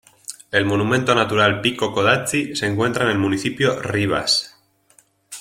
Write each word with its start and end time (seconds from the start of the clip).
El 0.49 0.65
Monumento 0.65 1.13
Natural 1.13 1.61
Pico 1.61 1.93
Codazzi 1.93 2.55
se 2.55 2.65
encuentra 2.65 3.05
en 3.05 3.11
el 3.11 3.19
municipio 3.19 3.79
Ribas. 3.83 4.59